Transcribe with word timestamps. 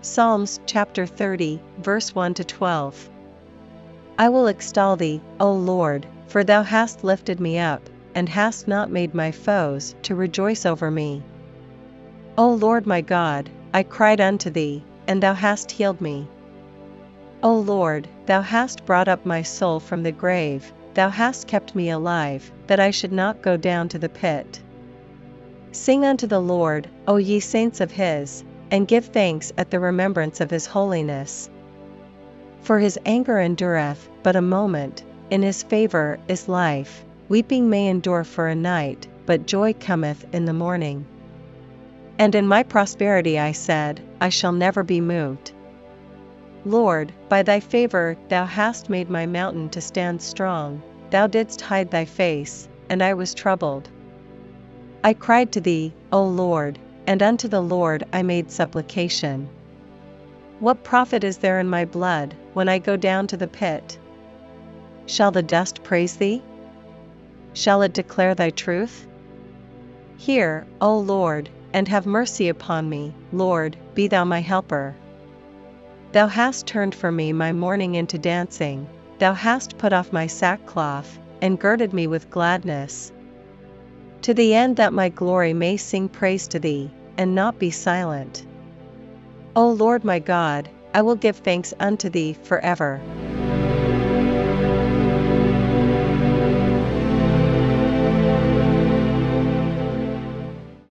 Psalms 0.00 0.60
chapter 0.64 1.06
30, 1.06 1.60
verse 1.78 2.14
1 2.14 2.34
to 2.34 2.44
12. 2.44 3.10
I 4.16 4.28
will 4.28 4.46
extol 4.46 4.94
thee, 4.94 5.20
O 5.40 5.52
Lord, 5.52 6.06
for 6.28 6.44
thou 6.44 6.62
hast 6.62 7.02
lifted 7.02 7.40
me 7.40 7.58
up, 7.58 7.82
and 8.14 8.28
hast 8.28 8.68
not 8.68 8.92
made 8.92 9.12
my 9.12 9.32
foes 9.32 9.96
to 10.02 10.14
rejoice 10.14 10.64
over 10.64 10.88
me. 10.88 11.24
O 12.36 12.48
Lord 12.48 12.86
my 12.86 13.00
God, 13.00 13.50
I 13.74 13.82
cried 13.82 14.20
unto 14.20 14.50
thee, 14.50 14.84
and 15.08 15.20
thou 15.20 15.34
hast 15.34 15.72
healed 15.72 16.00
me. 16.00 16.28
O 17.42 17.54
Lord, 17.56 18.06
thou 18.26 18.40
hast 18.40 18.86
brought 18.86 19.08
up 19.08 19.26
my 19.26 19.42
soul 19.42 19.80
from 19.80 20.04
the 20.04 20.12
grave, 20.12 20.72
thou 20.94 21.08
hast 21.08 21.48
kept 21.48 21.74
me 21.74 21.90
alive, 21.90 22.52
that 22.68 22.78
I 22.78 22.92
should 22.92 23.12
not 23.12 23.42
go 23.42 23.56
down 23.56 23.88
to 23.88 23.98
the 23.98 24.08
pit. 24.08 24.60
Sing 25.72 26.04
unto 26.04 26.28
the 26.28 26.40
Lord, 26.40 26.88
O 27.08 27.16
ye 27.16 27.40
saints 27.40 27.80
of 27.80 27.90
his, 27.90 28.44
and 28.70 28.88
give 28.88 29.06
thanks 29.06 29.52
at 29.56 29.70
the 29.70 29.80
remembrance 29.80 30.40
of 30.40 30.50
his 30.50 30.66
holiness. 30.66 31.48
For 32.62 32.78
his 32.78 32.98
anger 33.06 33.38
endureth 33.40 34.08
but 34.22 34.36
a 34.36 34.42
moment, 34.42 35.04
in 35.30 35.42
his 35.42 35.62
favor 35.62 36.18
is 36.28 36.48
life, 36.48 37.04
weeping 37.28 37.70
may 37.70 37.88
endure 37.88 38.24
for 38.24 38.48
a 38.48 38.54
night, 38.54 39.06
but 39.26 39.46
joy 39.46 39.74
cometh 39.74 40.24
in 40.34 40.44
the 40.44 40.52
morning. 40.52 41.06
And 42.18 42.34
in 42.34 42.46
my 42.46 42.62
prosperity 42.62 43.38
I 43.38 43.52
said, 43.52 44.00
I 44.20 44.28
shall 44.28 44.52
never 44.52 44.82
be 44.82 45.00
moved. 45.00 45.52
Lord, 46.64 47.12
by 47.28 47.42
thy 47.42 47.60
favor 47.60 48.16
thou 48.28 48.44
hast 48.44 48.90
made 48.90 49.08
my 49.08 49.26
mountain 49.26 49.68
to 49.70 49.80
stand 49.80 50.20
strong, 50.20 50.82
thou 51.10 51.26
didst 51.26 51.60
hide 51.60 51.90
thy 51.90 52.04
face, 52.04 52.68
and 52.88 53.02
I 53.02 53.14
was 53.14 53.34
troubled. 53.34 53.88
I 55.04 55.14
cried 55.14 55.52
to 55.52 55.60
thee, 55.60 55.92
O 56.12 56.24
Lord, 56.24 56.78
and 57.08 57.22
unto 57.22 57.48
the 57.48 57.62
Lord 57.62 58.04
I 58.12 58.22
made 58.22 58.50
supplication. 58.50 59.48
What 60.60 60.84
profit 60.84 61.24
is 61.24 61.38
there 61.38 61.58
in 61.58 61.66
my 61.66 61.86
blood, 61.86 62.34
when 62.52 62.68
I 62.68 62.78
go 62.78 62.98
down 62.98 63.28
to 63.28 63.36
the 63.38 63.46
pit? 63.46 63.98
Shall 65.06 65.30
the 65.30 65.42
dust 65.42 65.82
praise 65.82 66.16
thee? 66.16 66.42
Shall 67.54 67.80
it 67.80 67.94
declare 67.94 68.34
thy 68.34 68.50
truth? 68.50 69.06
Hear, 70.18 70.66
O 70.82 70.98
Lord, 70.98 71.48
and 71.72 71.88
have 71.88 72.04
mercy 72.04 72.50
upon 72.50 72.90
me, 72.90 73.14
Lord, 73.32 73.78
be 73.94 74.08
thou 74.08 74.26
my 74.26 74.42
helper. 74.42 74.94
Thou 76.12 76.26
hast 76.26 76.66
turned 76.66 76.94
for 76.94 77.10
me 77.10 77.32
my 77.32 77.54
mourning 77.54 77.94
into 77.94 78.18
dancing, 78.18 78.86
thou 79.18 79.32
hast 79.32 79.78
put 79.78 79.94
off 79.94 80.12
my 80.12 80.26
sackcloth, 80.26 81.18
and 81.40 81.58
girded 81.58 81.94
me 81.94 82.06
with 82.06 82.28
gladness. 82.28 83.12
To 84.22 84.34
the 84.34 84.54
end 84.54 84.76
that 84.76 84.92
my 84.92 85.08
glory 85.08 85.54
may 85.54 85.78
sing 85.78 86.10
praise 86.10 86.48
to 86.48 86.58
thee, 86.58 86.90
and 87.18 87.34
not 87.34 87.58
be 87.58 87.70
silent. 87.70 88.46
O 89.54 89.68
Lord 89.68 90.04
my 90.04 90.20
God, 90.20 90.70
I 90.94 91.02
will 91.02 91.16
give 91.16 91.36
thanks 91.36 91.74
unto 91.80 92.08
thee 92.08 92.32
forever. 92.44 93.00